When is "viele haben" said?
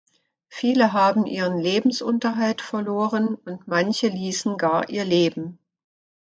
0.47-1.27